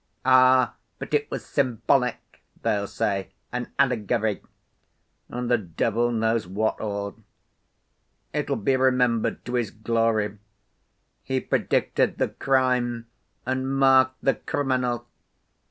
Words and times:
'Ah, 0.25 0.73
but 0.97 1.13
it 1.13 1.29
was 1.29 1.45
symbolic,' 1.45 2.41
they'll 2.63 2.87
say, 2.87 3.29
'an 3.51 3.71
allegory,' 3.77 4.41
and 5.29 5.47
the 5.47 5.59
devil 5.59 6.11
knows 6.11 6.47
what 6.47 6.79
all! 6.81 7.15
It'll 8.33 8.55
be 8.55 8.75
remembered 8.75 9.45
to 9.45 9.53
his 9.53 9.69
glory: 9.69 10.39
'He 11.21 11.39
predicted 11.39 12.17
the 12.17 12.29
crime 12.29 13.05
and 13.45 13.77
marked 13.77 14.23
the 14.23 14.33
criminal! 14.33 15.05